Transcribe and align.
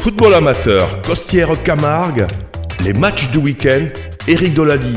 Football 0.00 0.32
amateur, 0.32 1.02
Costière 1.02 1.62
Camargue, 1.62 2.26
les 2.82 2.94
matchs 2.94 3.30
du 3.30 3.36
week-end, 3.36 3.84
Eric 4.26 4.54
Dolady. 4.54 4.96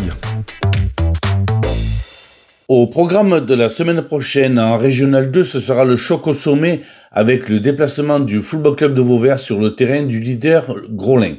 Au 2.69 2.87
programme 2.87 3.45
de 3.45 3.53
la 3.53 3.67
semaine 3.67 4.01
prochaine 4.03 4.57
en 4.57 4.77
Régional 4.77 5.29
2, 5.29 5.43
ce 5.43 5.59
sera 5.59 5.83
le 5.83 5.97
choc 5.97 6.25
au 6.27 6.33
sommet 6.33 6.79
avec 7.11 7.49
le 7.49 7.59
déplacement 7.59 8.21
du 8.21 8.41
Football 8.41 8.77
Club 8.77 8.93
de 8.93 9.01
Vauvert 9.01 9.39
sur 9.39 9.59
le 9.59 9.75
terrain 9.75 10.03
du 10.03 10.21
leader 10.21 10.73
Grolin. 10.89 11.35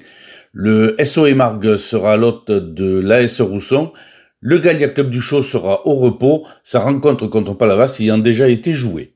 Le 0.52 0.94
SOE 1.02 1.34
Margue 1.34 1.78
sera 1.78 2.18
l'hôte 2.18 2.50
de 2.50 3.00
l'AS 3.00 3.40
Rousson. 3.40 3.92
Le 4.40 4.58
Gallia 4.58 4.88
Club 4.88 5.08
du 5.08 5.22
Chaud 5.22 5.42
sera 5.42 5.86
au 5.86 5.94
repos, 5.94 6.46
sa 6.62 6.80
rencontre 6.80 7.28
contre 7.28 7.54
Palavas 7.54 7.96
ayant 8.00 8.18
déjà 8.18 8.46
été 8.46 8.74
jouée. 8.74 9.13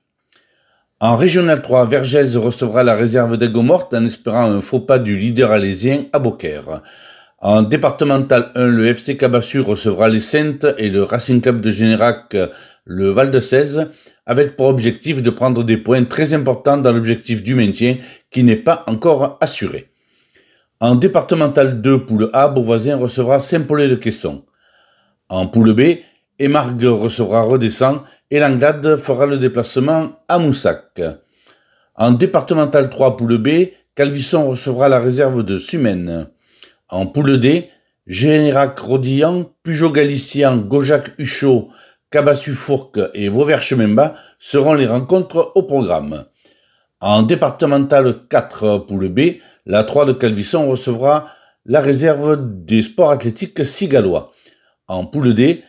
En 1.00 1.14
Régional 1.14 1.62
3, 1.62 1.86
Vergès 1.86 2.36
recevra 2.36 2.82
la 2.82 2.96
réserve 2.96 3.36
d'Aigues-Mortes 3.36 3.94
en 3.94 4.04
espérant 4.04 4.50
un 4.50 4.60
faux 4.60 4.80
pas 4.80 4.98
du 4.98 5.16
leader 5.16 5.52
alésien 5.52 6.06
à 6.12 6.18
Beaucaire. 6.18 6.82
En 7.38 7.62
départemental 7.62 8.50
1, 8.56 8.64
le 8.64 8.88
FC 8.88 9.16
Cabassu 9.16 9.60
recevra 9.60 10.08
les 10.08 10.18
Saintes 10.18 10.66
et 10.76 10.90
le 10.90 11.04
Racing 11.04 11.40
Club 11.40 11.60
de 11.60 11.70
Générac 11.70 12.36
le 12.84 13.10
Val 13.10 13.30
de 13.30 13.38
16 13.38 13.90
avec 14.26 14.56
pour 14.56 14.66
objectif 14.66 15.22
de 15.22 15.30
prendre 15.30 15.62
des 15.62 15.76
points 15.76 16.02
très 16.02 16.34
importants 16.34 16.78
dans 16.78 16.90
l'objectif 16.90 17.44
du 17.44 17.54
maintien 17.54 17.98
qui 18.32 18.42
n'est 18.42 18.56
pas 18.56 18.82
encore 18.88 19.38
assuré. 19.40 19.92
En 20.80 20.96
départemental 20.96 21.80
2, 21.80 22.06
poule 22.06 22.28
A, 22.32 22.48
Beauvoisin 22.48 22.96
recevra 22.96 23.38
Saint-Paulé-de-Quesson. 23.38 24.42
En 25.28 25.46
poule 25.46 25.74
B, 25.74 25.98
Emargue 26.38 26.84
recevra 26.84 27.42
Redescend 27.42 28.00
et 28.30 28.38
Langlade 28.38 28.96
fera 28.96 29.26
le 29.26 29.38
déplacement 29.38 30.20
à 30.28 30.38
Moussac. 30.38 31.00
En 31.94 32.12
départemental 32.12 32.90
3, 32.90 33.16
poule 33.16 33.38
B, 33.38 33.48
Calvisson 33.96 34.48
recevra 34.48 34.88
la 34.88 35.00
réserve 35.00 35.42
de 35.42 35.58
Sumène. 35.58 36.28
En 36.88 37.06
poule 37.06 37.40
D, 37.40 37.68
Générac 38.06 38.78
Rodillan, 38.78 39.50
Pujot 39.64 39.90
Galicien, 39.90 40.56
Gojac 40.56 41.10
Huchot, 41.18 41.68
Cabassu 42.10 42.52
Fourques 42.52 43.00
et 43.14 43.28
Vauvert-Chemin-Bas 43.28 44.14
seront 44.38 44.74
les 44.74 44.86
rencontres 44.86 45.52
au 45.56 45.64
programme. 45.64 46.24
En 47.00 47.22
départemental 47.22 48.26
4 48.28 48.78
poule 48.86 49.08
B, 49.08 49.20
la 49.66 49.84
3 49.84 50.06
de 50.06 50.12
Calvisson 50.12 50.70
recevra 50.70 51.28
la 51.66 51.80
réserve 51.80 52.38
des 52.64 52.82
sports 52.82 53.10
athlétiques 53.10 53.64
cigalois. 53.64 54.32
En 54.86 55.04
poule 55.04 55.34
D, 55.34 55.62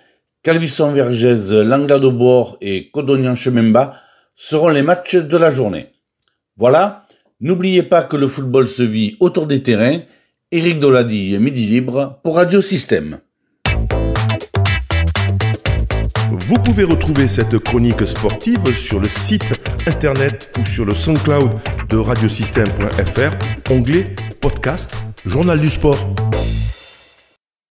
Calvisson-Vergès, 0.44 1.52
Langlade 1.52 2.06
au 2.06 2.58
et 2.62 2.90
Codognan-Chemin-Bas 2.92 3.96
seront 4.36 4.70
les 4.70 4.84
matchs 4.84 5.16
de 5.16 5.38
la 5.38 5.52
journée. 5.52 5.88
Voilà, 6.56 7.06
n'oubliez 7.42 7.84
pas 7.84 8.04
que 8.04 8.16
le 8.16 8.28
football 8.28 8.68
se 8.68 8.84
vit 8.84 9.18
autour 9.20 9.48
des 9.48 9.62
terrains 9.62 10.00
Éric 10.52 10.80
Dolady, 10.80 11.38
Midi 11.40 11.66
Libre 11.66 12.20
pour 12.24 12.38
Radio 12.38 12.62
Système. 12.62 13.20
Vous 16.32 16.58
pouvez 16.58 16.84
retrouver 16.84 17.28
cette 17.28 17.60
chronique 17.60 18.08
sportive 18.08 18.74
sur 18.76 19.00
le 19.00 19.08
site 19.08 19.54
internet 19.88 20.52
ou 20.60 20.66
sur 20.66 20.86
le 20.86 20.96
SoundCloud 20.96 21.52
de 21.90 21.98
radiosystème.fr, 21.98 23.72
onglet 23.72 24.16
podcast, 24.42 24.96
journal 25.26 25.60
du 25.60 25.70
sport. 25.70 26.00